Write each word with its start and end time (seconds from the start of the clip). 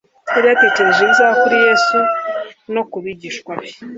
Yari 0.35 0.47
yatekereje 0.49 0.99
ibizaba 1.03 1.33
kuri 1.41 1.55
Yesu 1.67 1.97
no 2.73 2.81
ku 2.89 2.97
bigishwa 3.03 3.51
be, 3.59 3.69